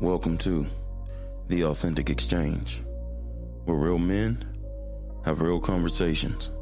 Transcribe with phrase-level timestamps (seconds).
[0.00, 0.64] Welcome to
[1.48, 2.82] The Authentic Exchange,
[3.66, 4.42] where real men
[5.26, 6.52] have real conversations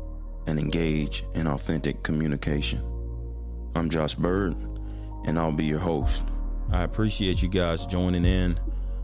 [0.49, 2.83] and engage in authentic communication.
[3.77, 4.57] I'm Josh Bird,
[5.25, 6.25] and I'll be your host.
[6.73, 8.59] I appreciate you guys joining in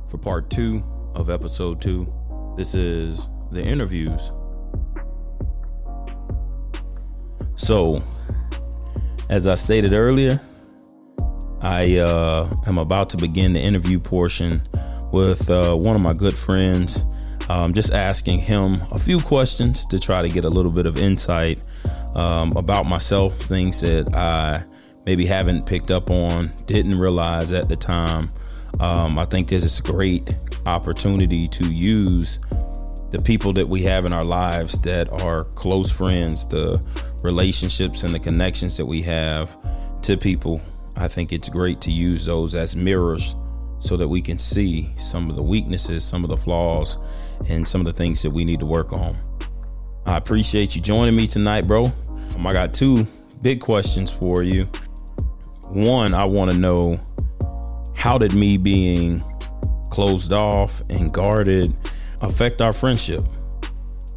[0.08, 0.82] for part two
[1.14, 2.12] of episode two.
[2.56, 4.32] This is the interviews.
[7.54, 8.02] So,
[9.28, 10.40] as I stated earlier,
[11.64, 14.60] I uh, am about to begin the interview portion
[15.12, 17.06] with uh, one of my good friends.
[17.48, 20.98] Um, just asking him a few questions to try to get a little bit of
[20.98, 21.66] insight
[22.14, 24.64] um, about myself, things that I
[25.06, 28.28] maybe haven't picked up on, didn't realize at the time.
[28.78, 30.34] Um, I think this is a great
[30.66, 32.40] opportunity to use
[33.10, 36.84] the people that we have in our lives that are close friends, the
[37.22, 39.56] relationships and the connections that we have
[40.02, 40.60] to people
[40.96, 43.34] I think it's great to use those as mirrors
[43.78, 46.96] so that we can see some of the weaknesses, some of the flaws,
[47.48, 49.16] and some of the things that we need to work on.
[50.06, 51.92] I appreciate you joining me tonight, bro.
[52.34, 53.06] Um, I got two
[53.42, 54.64] big questions for you.
[55.68, 56.96] One, I want to know
[57.94, 59.22] how did me being
[59.90, 61.76] closed off and guarded
[62.20, 63.24] affect our friendship?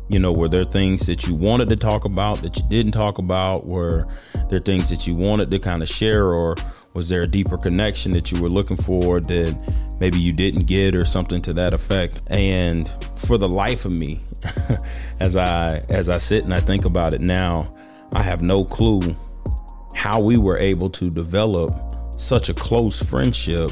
[0.10, 3.18] You know, were there things that you wanted to talk about that you didn't talk
[3.18, 3.66] about?
[3.66, 4.08] Were
[4.50, 6.56] there things that you wanted to kind of share, or
[6.94, 10.96] was there a deeper connection that you were looking for that maybe you didn't get,
[10.96, 12.20] or something to that effect?
[12.28, 14.22] And for the life of me,
[15.20, 17.74] as I as I sit and I think about it now,
[18.14, 19.16] I have no clue
[19.94, 21.74] how we were able to develop
[22.18, 23.72] such a close friendship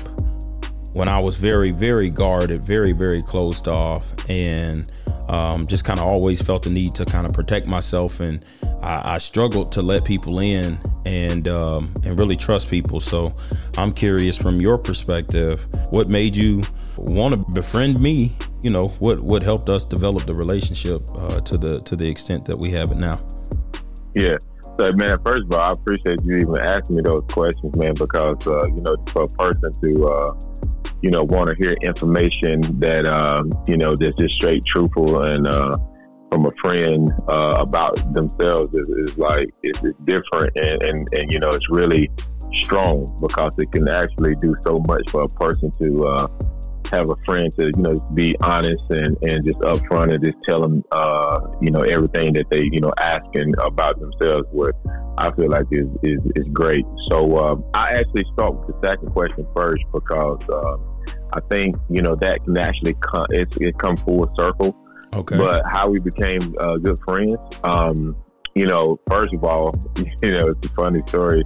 [0.92, 4.90] when I was very, very guarded, very, very closed off, and
[5.30, 8.44] um, just kind of always felt the need to kind of protect myself, and
[8.82, 13.00] I, I struggled to let people in and um, and really trust people.
[13.00, 13.36] So
[13.78, 16.64] I'm curious from your perspective, what made you
[16.98, 18.32] want to befriend me?
[18.62, 22.46] You know, what what helped us develop the relationship uh, to the to the extent
[22.46, 23.26] that we have it now?
[24.14, 24.38] Yeah.
[24.78, 28.46] So, man, first of all, I appreciate you even asking me those questions, man, because,
[28.46, 30.34] uh, you know, for a person to, uh,
[31.06, 35.46] you know, want to hear information that, um, you know, that's just straight truthful and
[35.46, 35.78] uh,
[36.32, 40.58] from a friend uh, about themselves is, is like, it's, it's different.
[40.58, 42.10] And, and, and, you know, it's really
[42.54, 46.28] strong because it can actually do so much for a person to uh,
[46.90, 50.60] have a friend to, you know, be honest and, and just upfront and just tell
[50.60, 54.74] them, uh, you know, everything that they, you know, asking about themselves, what
[55.20, 56.84] I feel like is, is, is great.
[57.12, 60.95] So um, I actually start with the second question first because uh,
[61.36, 64.76] I think you know that can actually come it, it come full circle.
[65.14, 65.38] Okay.
[65.38, 68.16] But how we became uh, good friends, um,
[68.54, 69.76] you know, first of all,
[70.24, 71.44] you know, it's a funny story.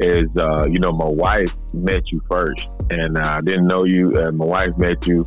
[0.00, 4.12] Is uh, you know, my wife met you first, and I didn't know you.
[4.18, 5.24] And my wife met you.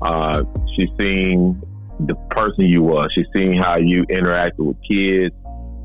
[0.00, 0.44] Uh,
[0.74, 1.60] she seen
[2.06, 3.08] the person you were.
[3.10, 5.34] She seen how you interacted with kids.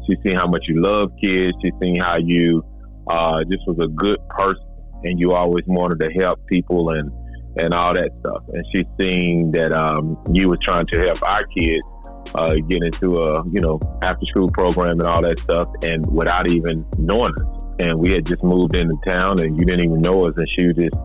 [0.06, 1.54] She seen how much you love kids.
[1.64, 2.64] She seen how you
[3.08, 4.64] uh, just was a good person,
[5.04, 7.12] and you always wanted to help people and
[7.58, 8.44] and all that stuff.
[8.54, 11.86] And she's seen that um, you were trying to help our kids
[12.34, 16.48] uh, get into a you know after school program and all that stuff, and without
[16.48, 17.64] even knowing us.
[17.80, 20.66] And we had just moved into town, and you didn't even know us, and she
[20.66, 20.96] was just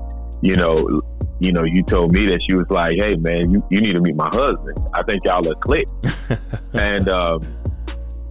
[0.42, 1.00] you know.
[1.42, 4.00] You know, you told me that she was like, "Hey, man, you, you need to
[4.02, 4.76] meet my husband.
[4.92, 5.88] I think y'all are click."
[6.74, 7.40] and um,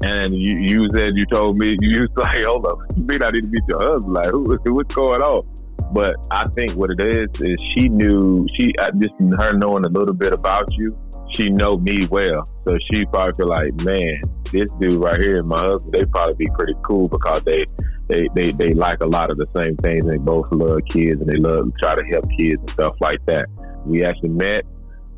[0.03, 3.31] and you, you said you told me you was like, "Hold up, you mean I
[3.31, 4.13] need to meet your husband?
[4.13, 5.43] Like, who, what's going on?"
[5.91, 10.13] But I think what it is is she knew she just her knowing a little
[10.13, 10.97] bit about you.
[11.31, 15.59] She know me well, so she probably feel like, man, this dude right here my
[15.59, 17.65] husband, they probably be pretty cool because they
[18.07, 20.03] they, they, they like a lot of the same things.
[20.05, 23.47] They both love kids and they love try to help kids and stuff like that.
[23.85, 24.65] We actually met.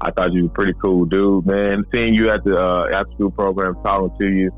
[0.02, 1.86] I thought you were pretty cool dude, man.
[1.94, 4.52] Seeing you at the uh, after school program, talking to you,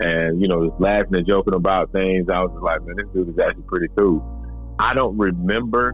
[0.00, 3.28] and you know, just laughing and joking about things, I was like, man, this dude
[3.30, 4.39] is actually pretty cool.
[4.80, 5.92] I don't remember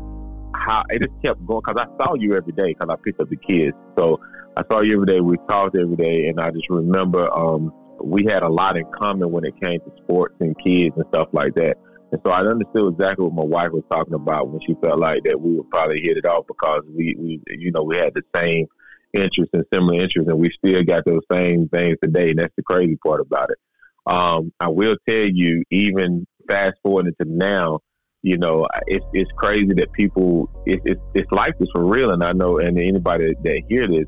[0.55, 3.28] how it just kept going because I saw you every day because I picked up
[3.28, 3.77] the kids.
[3.99, 4.21] So
[4.57, 5.21] I saw you every day.
[5.21, 9.33] We talked every day, and I just remember um, we had a lot in common
[9.33, 11.77] when it came to sports and kids and stuff like that.
[12.13, 15.25] And so I understood exactly what my wife was talking about when she felt like
[15.25, 18.22] that we would probably hit it off because we, we you know, we had the
[18.37, 18.66] same
[19.13, 22.31] interests and similar interests, and we still got those same things today.
[22.31, 23.59] And that's the crazy part about it.
[24.07, 27.81] Um, I will tell you, even fast forward into now,
[28.27, 32.33] you know, it's it's crazy that people it's it's, it's like for real, and I
[32.33, 34.07] know, and anybody that hear this,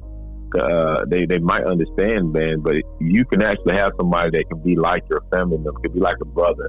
[0.60, 2.58] uh, they they might understand, man.
[2.58, 6.00] But you can actually have somebody that can be like your family member, can be
[6.00, 6.68] like a brother,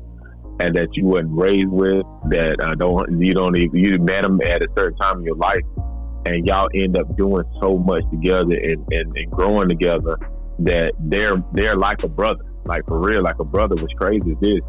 [0.59, 4.39] and that you weren't raised with, that uh, don't you don't even you met them
[4.43, 5.63] at a certain time in your life,
[6.27, 10.19] and y'all end up doing so much together and, and, and growing together
[10.59, 13.73] that they're they're like a brother, like for real, like a brother.
[13.73, 14.59] What's crazy is this: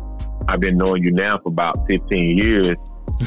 [0.48, 2.76] I've been knowing you now for about 15 years,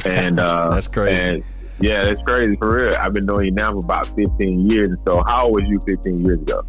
[0.05, 1.19] and uh, that's crazy.
[1.19, 1.43] And,
[1.79, 2.95] yeah, that's crazy for real.
[2.95, 4.95] I've been knowing you now for about 15 years.
[5.05, 6.63] So how old was you 15 years ago?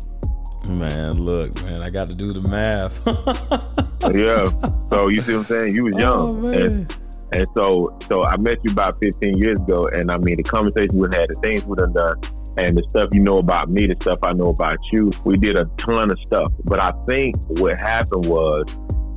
[0.69, 3.01] Man, look, man, I got to do the math.
[4.15, 4.51] yeah.
[4.91, 5.75] So you see what I'm saying?
[5.75, 6.47] You was young.
[6.47, 6.97] Oh, and,
[7.33, 10.99] and so so I met you about 15 years ago and I mean the conversation
[10.99, 12.17] we had, the things we done done,
[12.57, 15.57] and the stuff you know about me, the stuff I know about you, we did
[15.57, 16.51] a ton of stuff.
[16.65, 18.65] But I think what happened was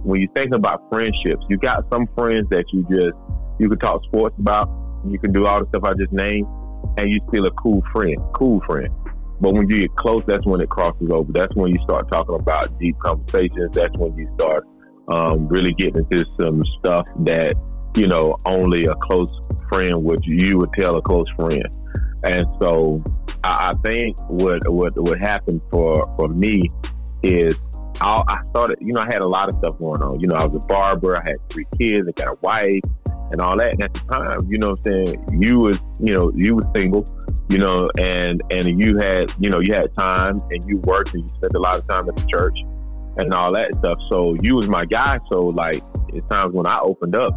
[0.03, 3.17] when you think about friendships, you got some friends that you just
[3.59, 4.69] you can talk sports about,
[5.07, 6.47] you can do all the stuff I just named,
[6.97, 8.89] and you still a cool friend, cool friend.
[9.39, 11.31] But when you get close, that's when it crosses over.
[11.31, 13.71] That's when you start talking about deep conversations.
[13.73, 14.65] That's when you start
[15.07, 17.55] um, really getting into some stuff that
[17.95, 19.31] you know only a close
[19.69, 21.65] friend would you would tell a close friend.
[22.23, 22.99] And so
[23.43, 26.67] I, I think what what what happened for for me
[27.23, 27.59] is
[28.01, 28.77] I, I started.
[28.81, 30.19] You know, I had a lot of stuff going on.
[30.19, 31.17] You know, I was a barber.
[31.17, 32.07] I had three kids.
[32.07, 32.81] I got a wife
[33.31, 33.73] and all that.
[33.73, 36.65] And at the time, you know what I'm saying, you was, you know, you was
[36.73, 37.05] single,
[37.49, 41.23] you know, and and you had, you know, you had time and you worked and
[41.23, 42.59] you spent a lot of time at the church
[43.17, 43.97] and all that stuff.
[44.09, 45.17] So you was my guy.
[45.27, 45.83] So like
[46.15, 47.31] at times when I opened up,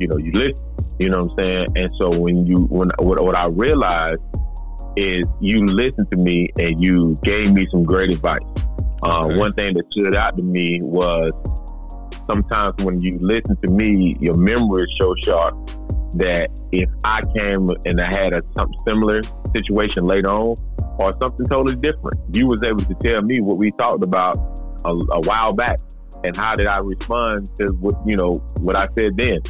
[0.00, 0.64] you know, you listen,
[0.98, 1.66] you know what I'm saying?
[1.76, 4.20] And so when you when what, what I realized
[4.96, 8.38] is you listened to me and you gave me some great advice.
[9.02, 9.36] Uh, okay.
[9.36, 11.32] One thing that stood out to me was
[12.26, 15.70] sometimes when you listen to me, your memory is so sharp
[16.16, 18.42] that if I came and I had a
[18.86, 19.22] similar
[19.54, 20.56] situation later on
[20.98, 24.36] or something totally different, you was able to tell me what we talked about
[24.84, 25.78] a, a while back
[26.24, 29.40] and how did I respond to what you know what I said then.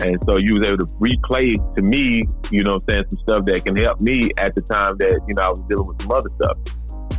[0.00, 3.64] And so you was able to replay to me, you know, saying some stuff that
[3.64, 6.30] can help me at the time that you know I was dealing with some other
[6.36, 6.58] stuff,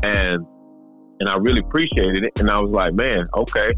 [0.04, 0.46] and
[1.20, 2.40] and I really appreciated it.
[2.40, 3.72] And I was like, man, okay,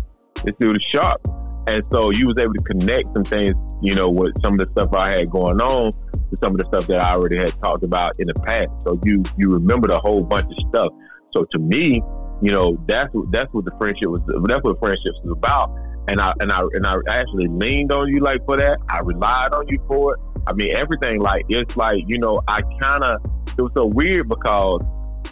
[0.43, 1.21] this dude is sharp.
[1.67, 4.71] And so you was able to connect some things, you know, with some of the
[4.71, 7.83] stuff I had going on to some of the stuff that I already had talked
[7.83, 8.69] about in the past.
[8.81, 10.93] So you you remembered a whole bunch of stuff.
[11.33, 12.01] So to me,
[12.41, 14.21] you know, that's what that's what the friendship was.
[14.47, 15.75] That's what friendships is about.
[16.07, 18.77] And I and I and I actually leaned on you like for that.
[18.89, 20.19] I relied on you for it.
[20.47, 23.21] I mean, everything like it's like you know, I kind of
[23.57, 24.81] it was so weird because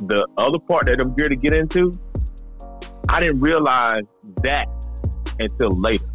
[0.02, 1.92] the other part that I'm here to get into,
[3.10, 4.04] I didn't realize
[4.44, 4.68] that
[5.40, 6.06] until later.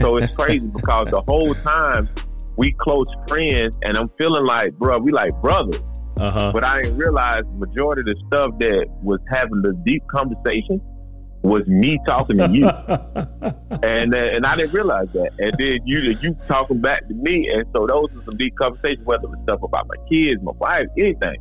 [0.00, 2.08] So it's crazy because the whole time
[2.56, 5.80] we close friends, and I'm feeling like, bro, we like brothers.
[6.18, 6.52] Uh-huh.
[6.52, 10.80] But I didn't realize majority of the stuff that was having the deep conversation
[11.42, 12.66] was me talking to you,
[13.82, 15.30] and uh, and I didn't realize that.
[15.38, 19.06] And then you you talking back to me, and so those are some deep conversations,
[19.06, 21.36] whether it's stuff about my kids, my wife, anything.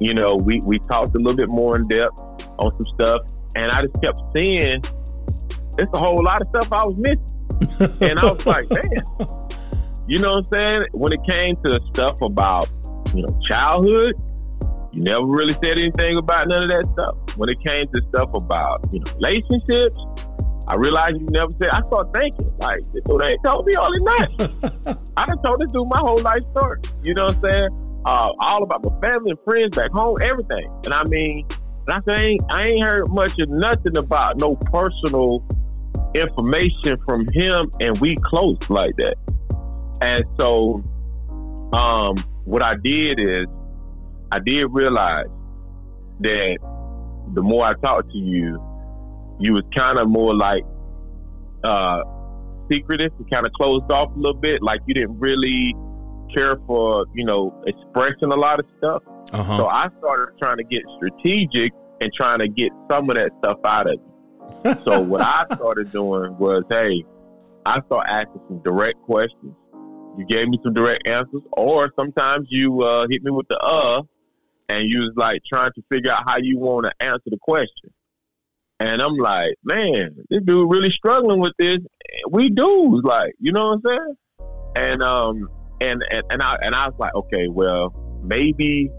[0.00, 2.18] You know, we we talked a little bit more in depth
[2.58, 3.22] on some stuff,
[3.56, 4.82] and I just kept seeing
[5.78, 8.00] it's a whole lot of stuff I was missing.
[8.00, 8.84] and I was like, man,
[10.06, 10.84] you know what I'm saying?
[10.92, 12.68] When it came to stuff about,
[13.14, 14.14] you know, childhood,
[14.92, 17.36] you never really said anything about none of that stuff.
[17.36, 19.98] When it came to stuff about, you know, relationships,
[20.66, 21.70] I realized you never said.
[21.70, 24.98] I started thinking, like, this dude ain't told me all the night.
[25.16, 26.80] I done told this dude my whole life story.
[27.02, 27.87] You know what I'm saying?
[28.08, 30.64] Uh, all about my family and friends back home, everything.
[30.86, 31.46] And I mean,
[31.86, 35.44] and I, I ain't, I ain't heard much of nothing about no personal
[36.14, 39.16] information from him and we close like that.
[40.00, 40.82] And so
[41.74, 43.44] um, what I did is
[44.32, 45.26] I did realize
[46.20, 46.56] that
[47.34, 48.58] the more I talked to you,
[49.38, 50.64] you was kind of more like
[51.62, 52.04] uh,
[52.72, 54.62] secretive and kind of closed off a little bit.
[54.62, 55.74] Like you didn't really
[56.34, 59.02] care for, you know, expressing a lot of stuff.
[59.32, 59.58] Uh-huh.
[59.58, 63.58] So I started trying to get strategic and trying to get some of that stuff
[63.64, 64.08] out of you
[64.84, 67.04] so what I started doing was, hey,
[67.66, 69.54] I started asking some direct questions.
[70.16, 74.02] You gave me some direct answers, or sometimes you uh, hit me with the uh,
[74.68, 77.90] and you was like trying to figure out how you want to answer the question.
[78.80, 81.78] And I'm like, man, this dude really struggling with this.
[82.30, 84.16] We do, like, you know what I'm saying?
[84.76, 85.48] And um,
[85.80, 88.90] and and and I and I was like, okay, well, maybe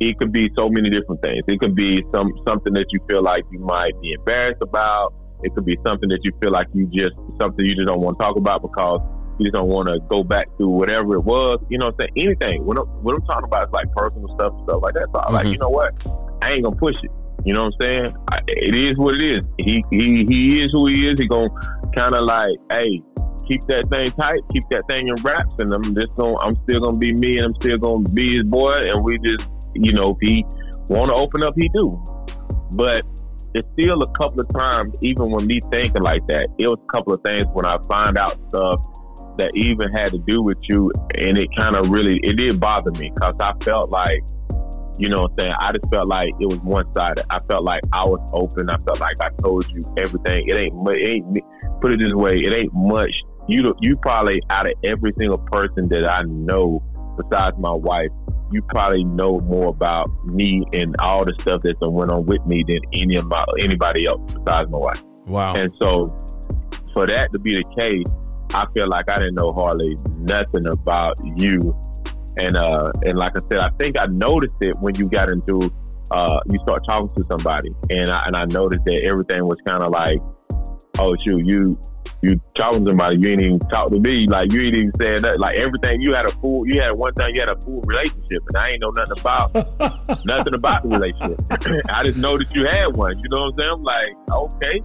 [0.00, 1.42] it could be so many different things.
[1.46, 5.14] It could be some something that you feel like you might be embarrassed about.
[5.42, 8.18] It could be something that you feel like you just something you just don't want
[8.18, 9.00] to talk about because
[9.38, 11.58] you just don't want to go back to whatever it was.
[11.68, 12.28] You know what I'm saying?
[12.28, 12.64] Anything.
[12.64, 15.08] What I'm, what I'm talking about is like personal stuff and stuff like that.
[15.12, 15.34] So I'm mm-hmm.
[15.34, 15.94] like, you know what?
[16.42, 17.10] I ain't gonna push it.
[17.44, 18.16] You know what I'm saying?
[18.28, 19.40] I, it is what it is.
[19.58, 21.18] He he he is who he is.
[21.18, 21.48] He gonna
[21.94, 23.02] kind of like, hey,
[23.46, 26.80] keep that thing tight, keep that thing in wraps, and I'm just gonna I'm still
[26.80, 30.10] gonna be me, and I'm still gonna be his boy, and we just you know,
[30.10, 30.44] if he
[30.88, 32.02] want to open up, he do.
[32.72, 33.04] But
[33.54, 36.92] it's still a couple of times, even when me thinking like that, it was a
[36.92, 38.80] couple of things when I find out stuff
[39.38, 42.90] that even had to do with you, and it kind of really it did bother
[42.92, 44.22] me because I felt like,
[44.98, 47.24] you know, what I'm saying I just felt like it was one sided.
[47.30, 48.68] I felt like I was open.
[48.68, 50.48] I felt like I told you everything.
[50.48, 51.38] It ain't it ain't
[51.80, 52.38] put it this way.
[52.38, 53.22] It ain't much.
[53.48, 56.82] You you probably out of every single person that I know
[57.16, 58.10] besides my wife,
[58.52, 62.62] you probably know more about me and all the stuff that's went on with me
[62.66, 65.02] than any of my anybody else besides my wife.
[65.26, 65.54] Wow.
[65.54, 66.14] And so
[66.92, 68.04] for that to be the case,
[68.54, 71.76] I feel like I didn't know hardly nothing about you.
[72.36, 75.72] And uh and like I said, I think I noticed it when you got into
[76.10, 79.88] uh you start talking to somebody and I and I noticed that everything was kinda
[79.88, 80.20] like,
[80.98, 81.78] oh shoot, you
[82.22, 84.26] you talking to somebody, you ain't even talk to me.
[84.28, 85.40] Like you ain't even saying that.
[85.40, 86.66] Like everything, you had a full.
[86.66, 89.54] You had one time, you had a full relationship, and I ain't know nothing about
[90.24, 91.40] nothing about the relationship.
[91.90, 93.18] I just know that you had one.
[93.18, 93.70] You know what I'm saying?
[93.72, 94.82] I'm like, okay,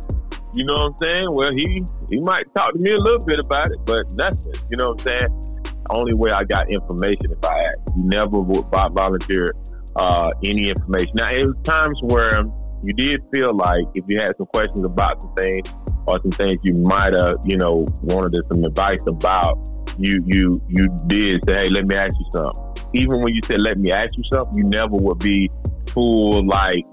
[0.56, 1.32] you know what I'm saying?
[1.32, 4.53] Well, he he might talk to me a little bit about it, but nothing.
[4.72, 5.63] You know what I'm saying?
[5.91, 7.96] Only way I got information if I asked.
[7.96, 9.53] You never would volunteer
[9.96, 11.12] uh, any information.
[11.13, 12.44] Now, it was times where
[12.84, 15.70] you did feel like if you had some questions about some things
[16.08, 19.58] or some things you might have, you know, wanted some advice about,
[20.00, 22.64] you you you did say, hey, let me ask you something.
[22.94, 25.50] Even when you said, let me ask you something, you never would be
[25.88, 26.86] full like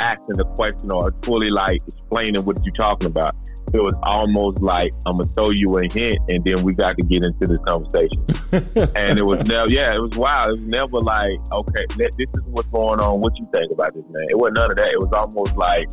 [0.00, 3.34] asking the question or fully like explaining what you're talking about.
[3.72, 7.04] It was almost like I'm gonna throw you a hint, and then we got to
[7.04, 8.22] get into this conversation.
[8.94, 10.50] and it was never, yeah, it was wild.
[10.50, 13.20] It was never like, okay, this is what's going on.
[13.20, 14.26] What you think about this, man?
[14.28, 14.88] It wasn't none of that.
[14.88, 15.88] It was almost like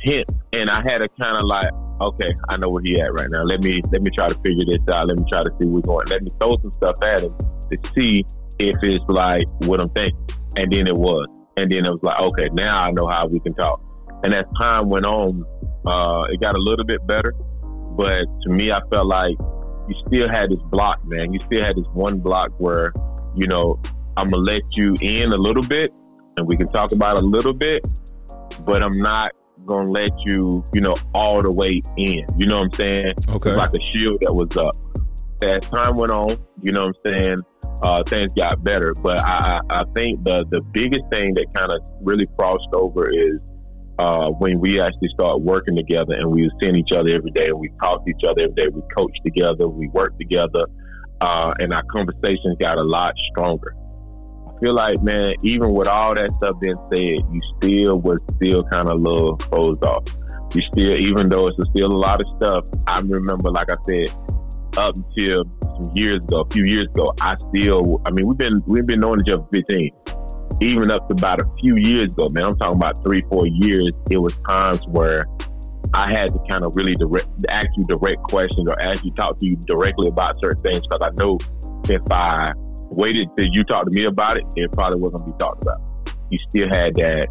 [0.00, 1.68] hint, and I had to kind of like,
[2.00, 3.42] okay, I know where he at right now.
[3.42, 5.08] Let me let me try to figure this out.
[5.08, 6.06] Let me try to see what's going.
[6.08, 7.34] Let me throw some stuff at him
[7.70, 8.24] to see
[8.58, 10.18] if it's like what I'm thinking.
[10.56, 11.26] And then it was,
[11.56, 13.80] and then it was like, okay, now I know how we can talk.
[14.22, 15.44] And as time went on,
[15.84, 17.32] uh, it got a little bit better.
[17.96, 19.36] But to me, I felt like
[19.88, 21.32] you still had this block, man.
[21.32, 22.92] You still had this one block where,
[23.36, 23.80] you know,
[24.16, 25.92] I'm gonna let you in a little bit,
[26.36, 27.84] and we can talk about a little bit,
[28.64, 29.32] but I'm not
[29.66, 32.24] gonna let you, you know, all the way in.
[32.36, 33.14] You know what I'm saying?
[33.28, 33.50] Okay.
[33.50, 34.76] It's like a shield that was up.
[35.42, 37.42] As time went on, you know what I'm saying,
[37.82, 38.94] uh, things got better.
[38.94, 43.40] But I, I think the the biggest thing that kind of really crossed over is
[43.98, 47.48] uh, when we actually start working together and we were seeing each other every day
[47.48, 48.68] and we talked to each other every day.
[48.68, 50.66] We coached together, we worked together,
[51.20, 53.76] uh, and our conversations got a lot stronger
[54.64, 58.88] feel like, man, even with all that stuff being said, you still was still kind
[58.88, 60.04] of a little closed off.
[60.54, 64.08] You still, even though it's still a lot of stuff, I remember, like I said,
[64.78, 68.62] up until some years ago, a few years ago, I still, I mean, we've been
[68.66, 69.90] we've been knowing each other 15.
[70.60, 73.90] Even up to about a few years ago, man, I'm talking about three, four years.
[74.10, 75.26] It was times where
[75.92, 79.38] I had to kind of really direct, ask you direct questions or ask you talk
[79.40, 81.38] to you directly about certain things because I know
[81.88, 82.54] if I
[82.94, 85.80] waited till you talked to me about it, it probably wasn't gonna be talked about.
[86.30, 87.28] You still had that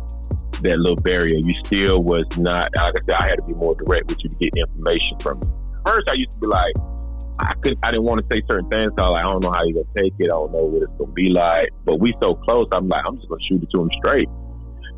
[0.61, 1.37] that little barrier.
[1.37, 4.29] You still was not like I said, I had to be more direct with you
[4.29, 5.81] to get information from you.
[5.85, 6.73] First I used to be like,
[7.39, 8.91] I could I didn't want to say certain things.
[8.97, 10.25] So I like, I don't know how you're gonna take it.
[10.25, 11.69] I don't know what it's gonna be like.
[11.85, 14.29] But we so close, I'm like, I'm just gonna shoot it to him straight.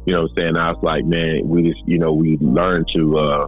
[0.06, 0.58] You know what I'm saying?
[0.58, 3.48] I was like, man, we just you know, we learned to uh,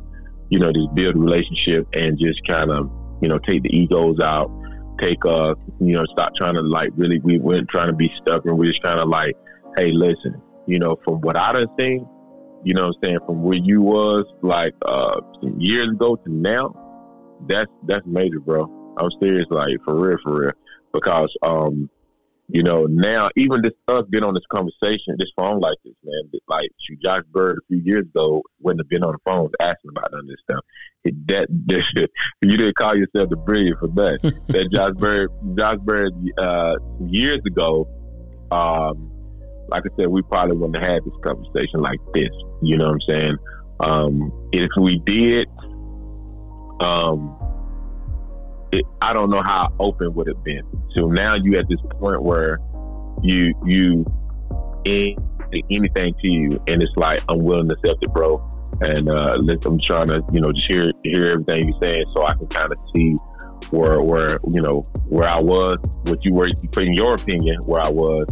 [0.49, 2.89] you know, just build a relationship and just kind of,
[3.21, 4.49] you know, take the egos out
[4.99, 8.57] take uh you know stop trying to like really we weren't trying to be stubborn.
[8.57, 9.35] We just kind of like
[9.77, 12.07] hey listen you know from what i done seen
[12.63, 16.73] you know i'm saying from where you was like uh some years ago to now
[17.45, 18.65] that's that's major bro.
[18.97, 20.51] I'm serious like for real for real.
[20.93, 21.89] Because um
[22.49, 26.31] you know, now even this us been on this conversation, this phone like this, man.
[26.47, 29.91] Like shoot, Josh Bird a few years ago wouldn't have been on the phone asking
[29.91, 30.63] about none of this stuff.
[31.03, 32.09] It, that, that
[32.41, 34.19] you didn't call yourself the brilliant for that.
[34.47, 37.87] that Josh Bird, Josh Bird, uh, years ago,
[38.51, 39.11] um,
[39.67, 42.29] like I said, we probably wouldn't have had this conversation like this.
[42.61, 43.37] You know what I'm saying?
[43.81, 45.49] Um, if we did,
[46.79, 47.37] um,
[48.71, 50.63] it, I don't know how open would have been.
[50.95, 52.59] So now you at this point where
[53.23, 54.05] you you
[54.85, 58.43] anything to you, and it's like I'm willing to accept it, bro.
[58.81, 62.33] And uh, I'm trying to you know just hear hear everything you're saying, so I
[62.35, 63.15] can kind of see
[63.71, 67.89] where where you know where I was, what you were in your opinion, where I
[67.89, 68.27] was,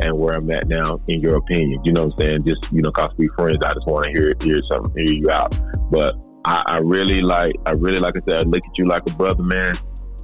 [0.00, 1.84] and where I'm at now in your opinion.
[1.84, 2.44] You know what I'm saying?
[2.44, 5.30] Just you know, cause we friends, I just want to hear hear something, hear you
[5.30, 5.54] out.
[5.90, 9.02] But I, I, really like, I really like I said, I look at you like
[9.08, 9.74] a brother, man.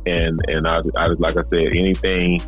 [0.07, 2.41] And and I, I just like I said, anything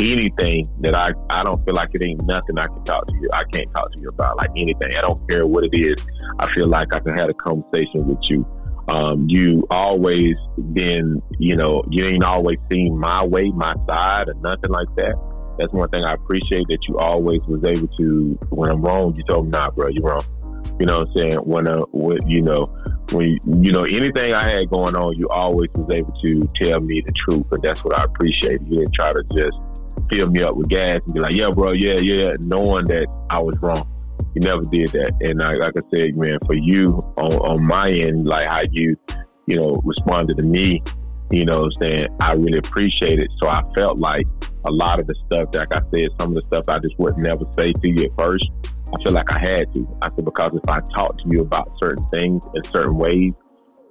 [0.00, 3.28] anything that I, I don't feel like it ain't nothing I can talk to you.
[3.32, 4.96] I can't talk to you about like anything.
[4.96, 6.04] I don't care what it is.
[6.38, 8.46] I feel like I can have a conversation with you.
[8.88, 10.34] Um, you always
[10.72, 15.14] been, you know, you ain't always seen my way, my side, or nothing like that.
[15.58, 18.38] That's one thing I appreciate that you always was able to.
[18.50, 20.22] When I'm wrong, you told me, "Nah, bro, you're wrong."
[20.78, 21.36] You know what I'm saying?
[21.38, 22.64] When, uh, when you know,
[23.12, 27.00] when you know anything I had going on, you always was able to tell me
[27.00, 28.62] the truth, and that's what I appreciate.
[28.66, 29.58] You didn't try to just
[30.08, 33.38] fill me up with gas and be like, "Yeah, bro, yeah, yeah," knowing that I
[33.38, 33.86] was wrong.
[34.34, 37.90] You never did that, and I, like I said, man, for you on, on my
[37.90, 38.96] end, like how you,
[39.46, 40.82] you know, responded to me,
[41.30, 43.28] you know, what I'm saying I really appreciate it.
[43.40, 44.26] So I felt like
[44.64, 47.16] a lot of the stuff, like I said, some of the stuff I just would
[47.18, 48.50] never say to you at first.
[48.94, 49.98] I feel like I had to.
[50.02, 53.32] I said because if I talk to you about certain things in certain ways,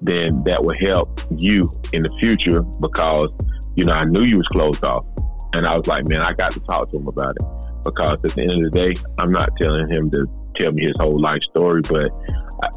[0.01, 3.29] then that would help you in the future because
[3.75, 5.05] you know I knew you was closed off.
[5.53, 8.31] And I was like, man, I got to talk to him about it because at
[8.31, 11.41] the end of the day, I'm not telling him to tell me his whole life
[11.43, 12.11] story, but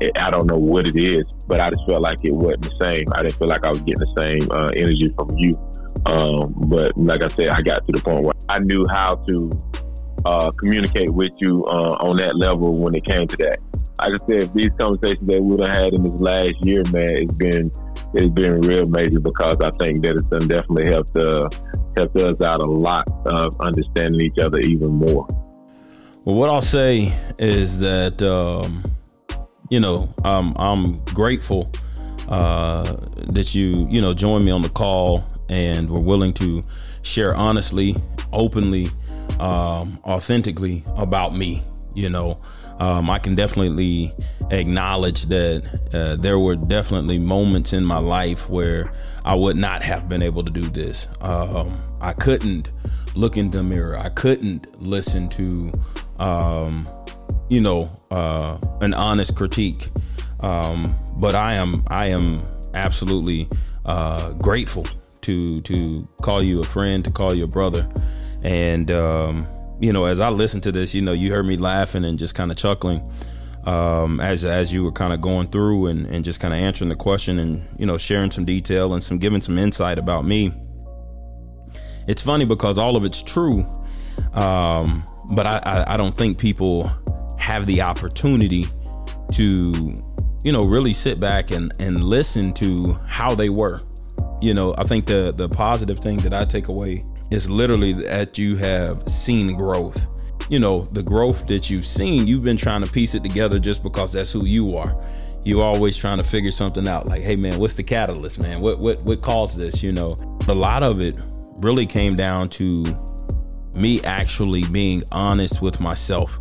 [0.00, 1.24] I, I don't know what it is.
[1.46, 3.06] But I just felt like it wasn't the same.
[3.12, 5.52] I didn't feel like I was getting the same uh, energy from you.
[6.06, 9.50] Um, but like I said, I got to the point where I knew how to
[10.24, 13.58] uh, communicate with you uh, on that level when it came to that.
[13.98, 17.34] Like I said, these conversations that we have had in this last year, man, it's
[17.36, 17.70] been
[18.14, 21.48] it's been real major because I think that it's done definitely helped uh,
[21.96, 25.26] helped us out a lot of understanding each other even more.
[26.24, 28.82] Well, what I'll say is that um,
[29.70, 31.70] you know um, I'm grateful
[32.28, 32.96] uh,
[33.28, 36.62] that you you know joined me on the call and were willing to
[37.02, 37.96] share honestly,
[38.32, 38.88] openly,
[39.38, 41.62] um, authentically about me.
[41.94, 42.40] You know,
[42.78, 44.14] um, I can definitely
[44.50, 48.92] acknowledge that uh, there were definitely moments in my life where
[49.24, 51.08] I would not have been able to do this.
[51.20, 52.70] Um, I couldn't
[53.14, 53.98] look in the mirror.
[53.98, 55.72] I couldn't listen to,
[56.18, 56.88] um,
[57.48, 59.90] you know, uh, an honest critique.
[60.40, 62.40] Um, but I am, I am
[62.72, 63.48] absolutely
[63.84, 64.86] uh, grateful
[65.22, 67.86] to to call you a friend, to call you a brother,
[68.42, 69.46] and um,
[69.80, 72.34] you know, as I listened to this, you know, you heard me laughing and just
[72.34, 73.10] kind of chuckling
[73.64, 76.88] um, as as you were kind of going through and, and just kind of answering
[76.88, 80.52] the question and you know sharing some detail and some giving some insight about me.
[82.06, 83.60] It's funny because all of it's true,
[84.32, 86.90] um, but I, I, I don't think people
[87.38, 88.64] have the opportunity
[89.32, 89.94] to
[90.42, 93.82] you know really sit back and and listen to how they were.
[94.40, 98.38] You know, I think the the positive thing that I take away is literally that
[98.38, 100.06] you have seen growth.
[100.48, 103.82] You know, the growth that you've seen, you've been trying to piece it together just
[103.82, 105.00] because that's who you are.
[105.44, 107.06] You're always trying to figure something out.
[107.06, 108.60] Like, hey man, what's the catalyst, man?
[108.60, 109.82] What what what caused this?
[109.82, 110.16] You know,
[110.48, 111.14] a lot of it
[111.56, 112.84] really came down to
[113.74, 116.36] me actually being honest with myself.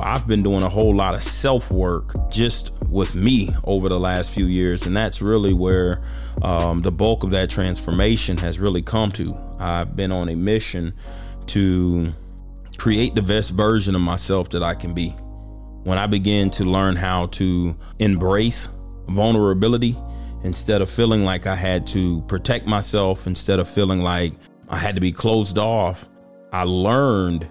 [0.00, 4.30] I've been doing a whole lot of self work just with me over the last
[4.30, 6.00] few years, and that's really where
[6.42, 9.36] um, the bulk of that transformation has really come to.
[9.58, 10.94] I've been on a mission
[11.48, 12.12] to
[12.76, 15.08] create the best version of myself that I can be.
[15.82, 18.68] When I begin to learn how to embrace
[19.08, 19.96] vulnerability
[20.44, 24.34] instead of feeling like I had to protect myself, instead of feeling like
[24.68, 26.08] I had to be closed off,
[26.52, 27.48] I learned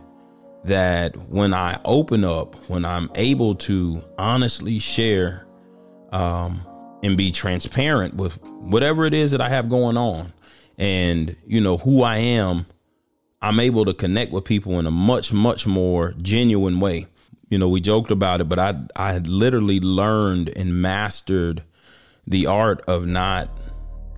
[0.68, 5.48] that when I open up, when I'm able to honestly share
[6.12, 6.66] um,
[7.04, 10.34] and be transparent with whatever it is that I have going on,
[10.78, 12.66] and you know who I am,
[13.42, 17.08] I'm able to connect with people in a much much more genuine way.
[17.50, 21.64] You know, we joked about it, but I I had literally learned and mastered
[22.26, 23.50] the art of not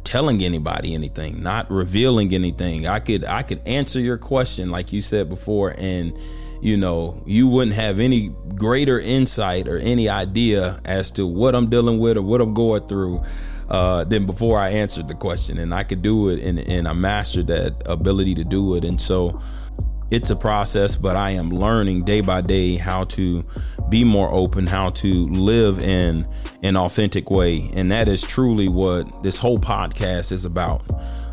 [0.10, 2.88] telling anybody anything, not revealing anything.
[2.88, 6.18] I could I could answer your question like you said before and
[6.62, 11.70] you know, you wouldn't have any greater insight or any idea as to what I'm
[11.70, 13.24] dealing with or what I'm going through
[13.70, 15.60] uh, than before I answered the question.
[15.60, 18.84] And I could do it and, and I mastered that ability to do it.
[18.84, 19.40] And so
[20.12, 23.46] it's a process, but I am learning day by day how to
[23.90, 26.28] be more open, how to live in
[26.64, 27.70] an authentic way.
[27.74, 30.84] And that is truly what this whole podcast is about.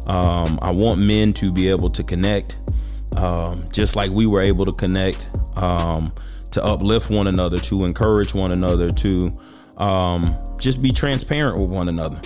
[0.07, 2.59] Um, I want men to be able to connect
[3.17, 6.13] um, just like we were able to connect, um,
[6.51, 9.37] to uplift one another, to encourage one another, to
[9.79, 12.21] um, just be transparent with one another.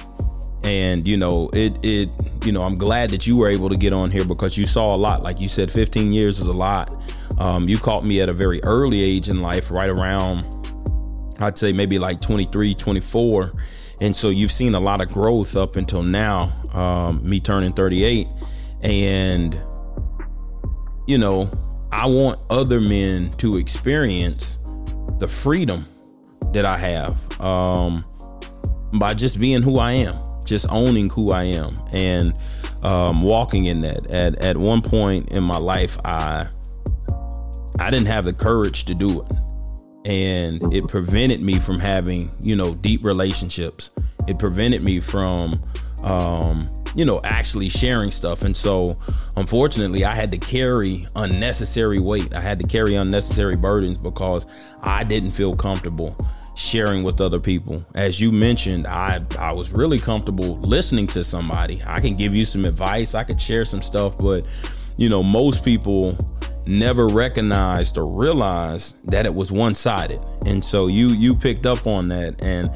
[0.62, 2.10] And you know, it it
[2.44, 4.94] you know, I'm glad that you were able to get on here because you saw
[4.94, 5.22] a lot.
[5.22, 6.90] Like you said, 15 years is a lot.
[7.38, 10.46] Um, you caught me at a very early age in life, right around,
[11.38, 13.52] I'd say maybe like 23, 24.
[14.02, 18.26] And so you've seen a lot of growth up until now, um, me turning 38.
[18.82, 19.58] And
[21.06, 21.50] you know,
[21.90, 24.58] I want other men to experience
[25.18, 25.86] the freedom
[26.52, 28.04] that I have um,
[28.92, 30.16] by just being who I am,
[30.50, 32.34] just owning who I am, and
[32.82, 34.06] um, walking in that.
[34.10, 36.48] At at one point in my life, I
[37.78, 39.32] I didn't have the courage to do it,
[40.04, 43.90] and it prevented me from having you know deep relationships.
[44.26, 45.62] It prevented me from
[46.02, 48.42] um, you know, actually sharing stuff.
[48.42, 48.98] And so,
[49.36, 52.34] unfortunately, I had to carry unnecessary weight.
[52.34, 54.44] I had to carry unnecessary burdens because
[54.82, 56.16] I didn't feel comfortable
[56.60, 57.84] sharing with other people.
[57.94, 61.82] As you mentioned, I I was really comfortable listening to somebody.
[61.86, 64.46] I can give you some advice, I could share some stuff, but
[64.96, 66.16] you know, most people
[66.66, 70.22] never recognized or realized that it was one-sided.
[70.44, 72.70] And so you you picked up on that and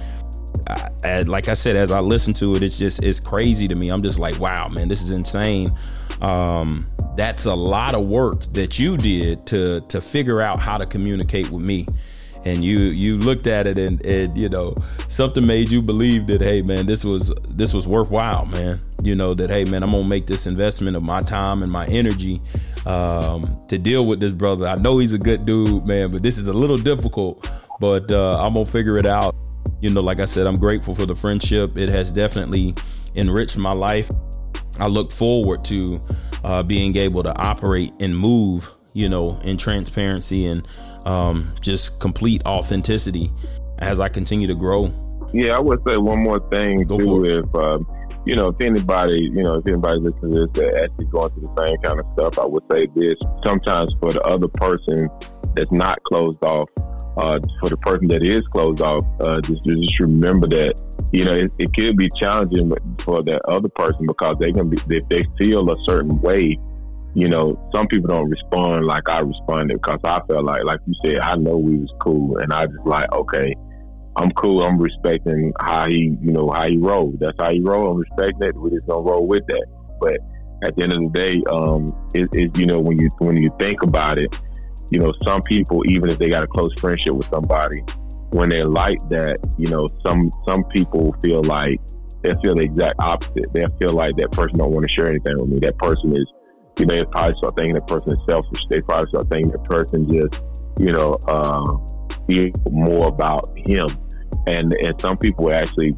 [1.05, 3.91] I, like I said, as I listen to it, it's just it's crazy to me.
[3.91, 5.77] I'm just like, wow, man, this is insane.
[6.23, 10.87] Um, that's a lot of work that you did to to figure out how to
[10.87, 11.87] communicate with me.
[12.45, 14.75] And you you looked at it and, and you know
[15.09, 19.33] something made you believe that hey man this was this was worthwhile man you know
[19.33, 22.43] that hey man I'm gonna make this investment of my time and my energy
[22.85, 26.37] um, to deal with this brother I know he's a good dude man but this
[26.37, 29.35] is a little difficult but uh, I'm gonna figure it out
[29.81, 31.77] you know, like I said, I'm grateful for the friendship.
[31.77, 32.75] It has definitely
[33.15, 34.11] enriched my life.
[34.79, 36.01] I look forward to
[36.43, 40.67] uh, being able to operate and move, you know, in transparency and
[41.05, 43.31] um, just complete authenticity
[43.79, 44.93] as I continue to grow.
[45.33, 47.25] Yeah, I would say one more thing Go too.
[47.25, 47.87] If um,
[48.25, 51.53] you know, if anybody, you know, if anybody listens to this that actually going through
[51.55, 55.11] the same kind of stuff, I would say this: sometimes for the other person
[55.55, 56.69] that's not closed off,
[57.17, 60.81] uh, for the person that is closed off, uh, just, just remember that
[61.13, 64.79] you know it, it, could be challenging for that other person because they can be
[64.89, 66.59] if they feel a certain way.
[67.15, 70.95] You know, some people don't respond like I responded because I felt like, like you
[71.05, 73.55] said, I know we was cool, and I just like, okay,
[74.17, 74.63] I'm cool.
[74.63, 77.21] I'm respecting how he, you know, how he rolled.
[77.21, 77.97] That's how he rolled.
[77.97, 78.57] I'm respecting that.
[78.57, 79.67] We just gonna roll with that.
[80.01, 80.19] But
[80.63, 83.51] at the end of the day, um, it, it, you know, when you when you
[83.59, 84.35] think about it,
[84.91, 87.83] you know, some people, even if they got a close friendship with somebody,
[88.31, 91.81] when they're like that, you know, some some people feel like
[92.23, 93.53] they feel the exact opposite.
[93.53, 95.59] They feel like that person don't want to share anything with me.
[95.61, 96.27] That person is,
[96.79, 98.65] you know, they probably start thinking that person is selfish.
[98.69, 100.43] They probably start thinking that person just,
[100.79, 101.79] you know, uh,
[102.71, 103.89] more about him.
[104.47, 105.97] And and some people actually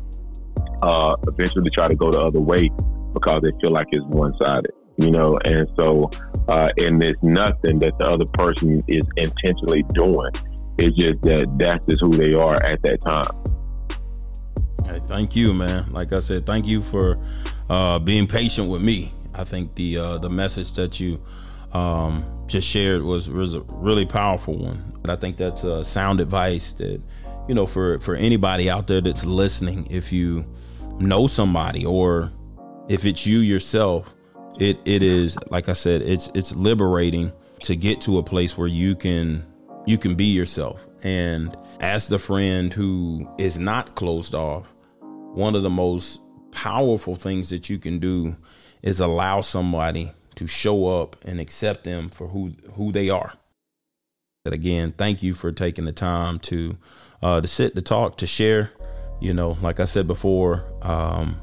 [0.82, 2.70] uh, eventually try to go the other way
[3.14, 6.10] because they feel like it's one sided you know, and so,
[6.48, 10.30] uh, and there's nothing that the other person is intentionally doing.
[10.78, 13.26] It's just that that's just who they are at that time.
[14.86, 15.92] Hey, thank you, man.
[15.92, 17.18] Like I said, thank you for
[17.68, 19.12] uh, being patient with me.
[19.36, 21.22] I think the uh, the message that you
[21.72, 24.98] um, just shared was was a really powerful one.
[25.00, 27.00] But I think that's a sound advice that
[27.48, 29.86] you know for for anybody out there that's listening.
[29.90, 30.44] If you
[30.98, 32.32] know somebody or
[32.88, 34.14] if it's you yourself
[34.58, 38.68] it it is like I said, it's it's liberating to get to a place where
[38.68, 39.44] you can
[39.86, 40.80] you can be yourself.
[41.02, 44.72] And as the friend who is not closed off,
[45.34, 46.20] one of the most
[46.50, 48.36] powerful things that you can do
[48.82, 53.32] is allow somebody to show up and accept them for who who they are.
[54.44, 56.76] But again, thank you for taking the time to
[57.22, 58.70] uh, to sit, to talk, to share.
[59.20, 61.40] You know, like I said before, um,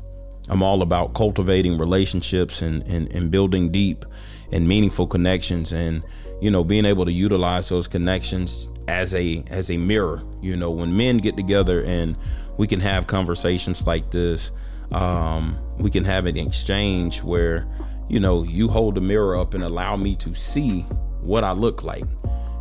[0.49, 4.05] I'm all about cultivating relationships and, and, and building deep
[4.51, 6.03] and meaningful connections and
[6.41, 10.69] you know being able to utilize those connections as a as a mirror you know
[10.69, 12.17] when men get together and
[12.57, 14.51] we can have conversations like this
[14.93, 17.67] um, we can have an exchange where
[18.09, 20.81] you know you hold the mirror up and allow me to see
[21.21, 22.05] what i look like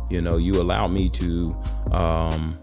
[0.09, 1.55] you know you allow me to
[1.91, 2.57] um,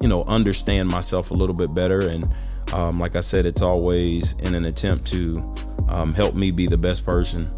[0.00, 2.26] you know understand myself a little bit better and
[2.72, 5.54] um, like I said, it's always in an attempt to
[5.88, 7.52] um, help me be the best person,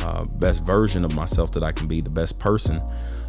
[0.00, 2.80] uh, best version of myself that I can be, the best person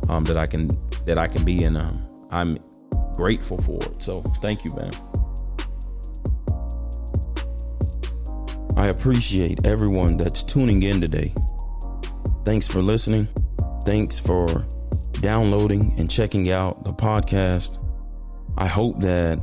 [0.09, 0.69] um, that I can
[1.05, 2.59] that I can be, and um, I'm
[3.13, 4.01] grateful for it.
[4.01, 4.91] So thank you, man.
[8.75, 11.33] I appreciate everyone that's tuning in today.
[12.43, 13.27] Thanks for listening.
[13.85, 14.65] Thanks for
[15.21, 17.77] downloading and checking out the podcast.
[18.57, 19.39] I hope that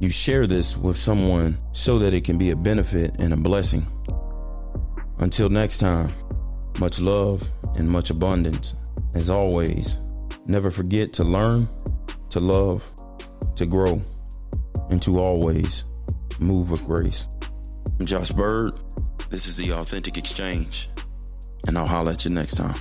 [0.00, 3.86] you share this with someone so that it can be a benefit and a blessing.
[5.18, 6.12] Until next time,
[6.78, 7.42] much love
[7.76, 8.74] and much abundance.
[9.14, 9.98] As always,
[10.46, 11.68] never forget to learn,
[12.30, 12.82] to love,
[13.56, 14.00] to grow,
[14.90, 15.84] and to always
[16.40, 17.28] move with grace.
[17.98, 18.78] I'm Josh Bird.
[19.30, 20.90] This is the Authentic Exchange,
[21.66, 22.76] and I'll holler at you next time.